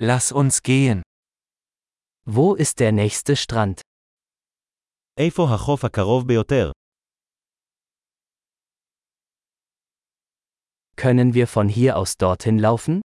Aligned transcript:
Lass 0.00 0.30
uns 0.30 0.62
gehen. 0.62 1.02
Wo 2.24 2.54
ist 2.54 2.78
der 2.78 2.92
nächste 2.92 3.34
Strand? 3.34 3.80
איפה 5.18 5.42
החוף 5.54 5.84
הקרוב 5.84 6.28
ביותר? 6.28 6.70
Können 10.96 11.34
wir 11.34 11.48
von 11.48 11.68
hier 11.68 11.96
aus 11.96 12.16
dorthin 12.16 12.58
laufen? 12.60 13.00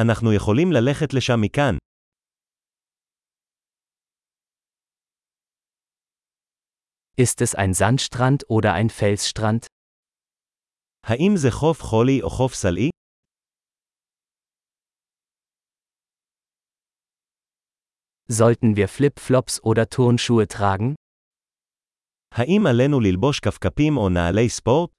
אנחנו 0.00 0.32
יכולים 0.32 0.72
ללכת 0.72 1.14
לשם 1.14 1.40
מכאן. 1.40 1.76
Ist 7.16 7.40
es 7.40 7.56
ein 7.56 7.74
Sandstrand 7.74 8.44
oder 8.48 8.74
ein 8.74 8.90
Felsstrand? 8.90 9.66
האם 11.06 11.32
זה 11.36 11.48
חוף 11.50 11.82
חולי 11.82 12.22
או 12.22 12.30
חוף 12.30 12.54
סלעי? 12.54 12.90
Sollten 18.27 18.75
wir 18.75 18.87
Flip-Flops 18.87 19.63
oder 19.63 19.89
Turnschuhe 19.89 20.47
tragen? 20.47 20.95
האם 22.31 22.65
עלינו 22.67 22.99
ללבוש 22.99 23.39
כפכפים 23.39 23.97
או 23.97 24.09
נעלי 24.09 24.49
ספורט? 24.49 24.91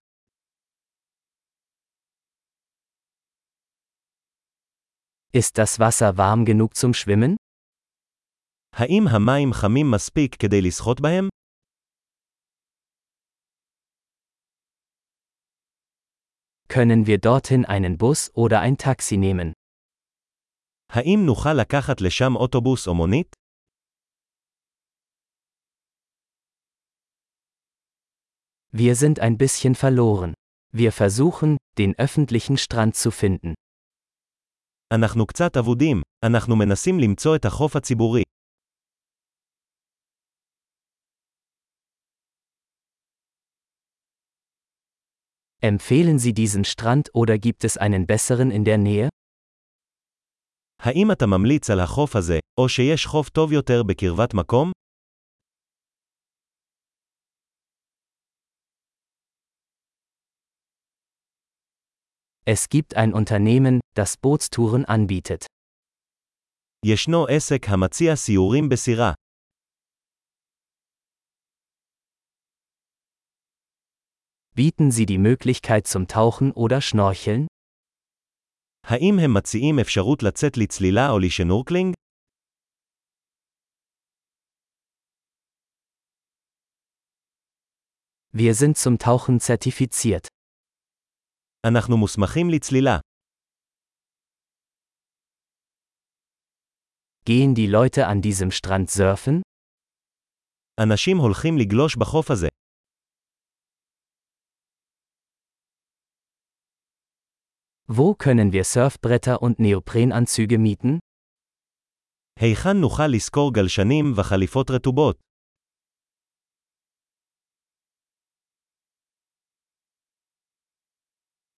Ist 5.33 5.59
das 5.59 5.79
Wasser 5.81 6.17
warm 6.17 6.45
genug 6.45 6.77
zum 6.77 6.95
Schwimmen? 6.95 7.37
האם 8.73 9.05
המים 9.09 9.53
חמים 9.53 9.91
מספיק 9.91 10.35
כדי 10.35 10.61
לשחות 10.61 11.01
בהם? 11.01 11.29
Können 16.69 17.07
wir 17.07 17.19
dorthin 17.19 17.65
einen 17.65 17.99
Bus 17.99 18.31
oder 18.35 18.61
ein 18.61 18.77
Taxi 18.77 19.17
nehmen? 19.17 19.53
האם 20.93 21.19
נוכל 21.27 21.53
לקחת 21.61 22.01
לשם 22.01 22.37
אוטובוס 22.37 22.87
או 22.89 22.95
מונית? 22.95 23.37
Wir 28.77 28.95
sind 28.97 29.21
ein 29.21 29.37
bisschen 29.39 29.75
verloren. 29.75 30.35
Wir 30.73 30.91
versuchen, 30.93 31.57
den 31.79 31.95
öffentlichen 31.99 32.57
Strand 32.57 32.97
zu 32.97 33.11
finden. 33.11 33.55
אנחנו 34.95 35.27
קצת 35.27 35.57
אבודים, 35.57 36.03
אנחנו 36.25 36.57
מנסים 36.57 36.99
למצוא 37.01 37.37
את 37.37 37.45
החוף 37.45 37.77
הציבורי. 37.77 38.23
Empfehlen 45.63 46.19
Sie 46.19 46.35
diesen 46.35 46.65
Strand 46.65 47.15
oder 47.15 47.39
gibt 47.39 47.65
es 47.65 47.79
einen 47.79 48.07
besseren 48.07 48.51
in 48.51 48.65
der 48.65 48.79
Nähe? 48.79 49.09
האם 50.83 51.13
אתה 51.13 51.27
ממליץ 51.27 51.71
על 51.71 51.81
החוף 51.81 52.17
הזה, 52.17 52.39
או 52.61 52.69
שיש 52.69 53.07
חוף 53.07 53.29
טוב 53.29 53.53
יותר 53.53 53.83
בקרבת 53.83 54.35
מקום? 54.35 54.73
Es 62.47 62.69
gibt 62.69 62.95
ein 62.95 63.15
Unternehmen, 63.15 63.81
das 63.95 64.17
Bootstouren 64.19 64.85
anbietet. 64.85 65.47
ישנו 66.87 67.27
עסק 67.27 67.67
המציע 67.69 68.17
סיורים 68.17 68.69
בסירה. 68.69 69.13
Bieten 74.55 74.91
Sie 74.91 75.07
die 75.07 75.19
Möglichkeit 75.19 75.87
zum 75.87 76.07
Tauchen 76.07 76.53
oder 76.53 76.81
Schnorcheln? 76.81 77.48
האם 78.89 79.15
הם 79.25 79.35
מציעים 79.37 79.79
אפשרות 79.81 80.23
לצאת 80.23 80.57
לצלילה 80.57 81.11
או 81.11 81.19
לשנורקלינג? 81.19 81.95
Wir 88.37 88.55
sind 88.55 88.77
zum 88.77 88.99
Tauchen 88.99 89.39
zertifiziert. 89.39 90.29
אנחנו 91.67 91.97
מוסמכים 91.97 92.51
לצלילה. 92.51 92.99
Gehen 97.27 97.55
die 97.55 97.67
Leute 97.67 98.07
an 98.07 98.21
diesem 98.21 98.51
Strand 98.51 98.91
surfen? 98.91 99.41
אנשים 100.81 101.17
הולכים 101.17 101.55
לגלוש 101.59 101.97
בחוף 101.97 102.31
הזה. 102.31 102.49
Wo 107.99 108.15
können 108.15 108.53
wir 108.53 108.65
Surfbretter 108.65 109.43
und 109.43 109.59
Neoprenanzüge 109.59 110.59
mieten? 110.59 110.99
היכן 112.41 112.77
נוכל 112.81 113.07
לשכור 113.07 113.53
גלשנים 113.55 114.13
וחליפות 114.17 114.71
רטובות? 114.71 115.17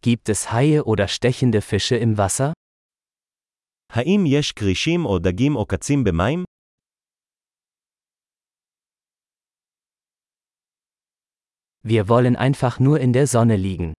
Gibt 0.02 0.30
es 0.30 0.52
Haie 0.52 0.84
oder 0.84 1.08
stechende 1.08 1.62
Fische 1.62 1.96
im 1.98 2.18
Wasser? 2.18 2.54
האם 3.90 4.24
יש 4.28 4.52
כרישים 4.52 5.06
או 5.06 5.20
דגים 5.20 5.54
עוקצים 5.54 6.04
במים? 6.04 6.44
Wir 11.84 12.08
wollen 12.08 12.36
einfach 12.36 12.80
nur 12.80 13.00
in 13.00 13.14
der 13.14 13.28
Sonne 13.28 13.56
liegen. 13.56 13.94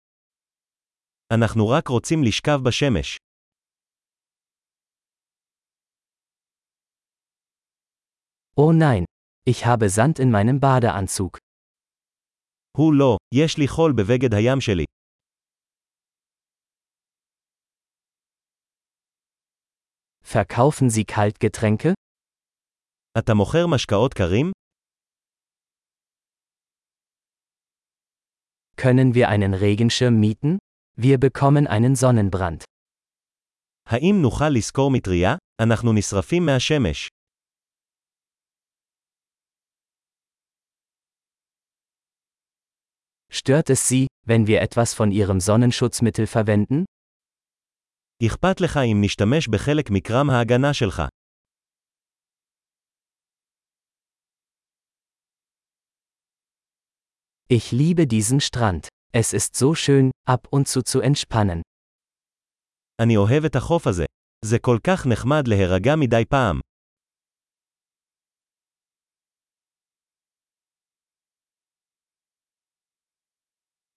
אנחנו 1.34 1.68
רק 1.68 1.88
רוצים 1.88 2.18
לשכב 2.24 2.58
בשמש. 2.66 3.16
Oh 8.58 8.72
nein, 8.72 9.04
ich 9.50 9.66
habe 9.66 9.88
Sand 9.88 10.18
in 10.18 10.30
meinem 10.30 10.60
Badeanzug. 10.60 11.38
הוא 12.78 12.94
לא, 12.94 13.16
יש 13.34 13.58
לי 13.58 13.68
חול 13.68 13.92
בבגד 13.92 14.34
הים 14.34 14.60
שלי. 14.60 14.84
Verkaufen 20.24 20.88
Sie 20.90 21.04
Kaltgetränke? 21.04 21.92
אתה 23.18 23.34
מוכר 23.34 23.66
משקאות 23.74 24.14
קרים? 24.14 24.52
Können 28.76 29.14
wir 29.14 29.28
einen 29.28 29.54
Regenschirm 29.54 30.20
mieten? 30.20 30.58
Wir 31.00 31.18
bekommen 31.18 31.66
einen 31.66 31.94
Sonnenbrand. 31.96 32.64
האם 33.86 34.22
נוכל 34.22 34.48
לשכור 34.48 34.90
מטריה? 34.90 35.34
אנחנו 35.62 35.92
נשרפים 35.92 36.46
מהשמש. 36.46 37.08
Stört 43.32 43.70
es 43.70 43.88
Sie, 43.88 44.06
wenn 44.26 44.46
wir 44.46 44.60
etwas 44.60 44.94
von 44.94 45.10
Ihrem 45.12 45.40
Sonnenschutzmittel 45.40 46.26
verwenden? 46.26 46.84
אכפת 48.26 48.60
לך 48.60 48.76
אם 48.76 48.96
נשתמש 49.00 49.48
בחלק 49.48 49.90
מקרם 49.90 50.30
ההגנה 50.30 50.74
שלך. 50.74 51.02
Ich 57.48 57.70
liebe 57.70 58.06
diesen 58.06 58.40
Strand. 58.40 58.88
Es 59.12 59.34
ist 59.34 59.56
so 59.56 59.74
schön, 59.74 60.10
ab 60.28 60.46
und 60.50 60.68
zu 60.68 60.82
zu 60.82 61.00
entspannen. 61.00 61.62
אני 63.02 63.16
אוהב 63.16 63.44
את 63.44 63.56
החוף 63.56 63.86
הזה. 63.86 64.04
זה 64.44 64.58
כל 64.58 64.78
כך 64.86 65.06
נחמד 65.06 65.48
להירגע 65.48 65.96
מדי 65.96 66.24
פעם. 66.28 66.60